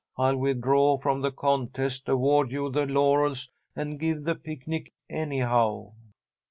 I'll 0.17 0.35
withdraw 0.35 0.97
from 0.97 1.21
the 1.21 1.29
contest, 1.29 2.09
award 2.09 2.51
you 2.51 2.71
the 2.71 2.87
laurels, 2.87 3.51
and 3.75 3.99
give 3.99 4.23
the 4.23 4.33
picnic, 4.33 4.91
anyhow." 5.11 5.91